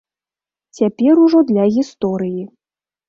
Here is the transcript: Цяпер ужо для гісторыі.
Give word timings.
Цяпер 0.79 1.21
ужо 1.25 1.39
для 1.53 1.65
гісторыі. 1.77 2.41